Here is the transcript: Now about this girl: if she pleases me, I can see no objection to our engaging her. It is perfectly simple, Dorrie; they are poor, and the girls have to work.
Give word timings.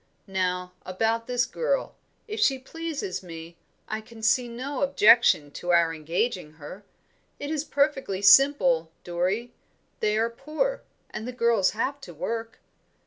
Now 0.25 0.73
about 0.83 1.27
this 1.27 1.45
girl: 1.45 1.93
if 2.27 2.39
she 2.39 2.57
pleases 2.57 3.21
me, 3.21 3.59
I 3.87 4.01
can 4.01 4.23
see 4.23 4.47
no 4.47 4.81
objection 4.81 5.51
to 5.51 5.71
our 5.73 5.93
engaging 5.93 6.53
her. 6.53 6.83
It 7.39 7.51
is 7.51 7.63
perfectly 7.63 8.23
simple, 8.23 8.89
Dorrie; 9.03 9.53
they 9.99 10.17
are 10.17 10.31
poor, 10.31 10.81
and 11.11 11.27
the 11.27 11.31
girls 11.31 11.73
have 11.77 12.01
to 12.01 12.15
work. 12.15 12.57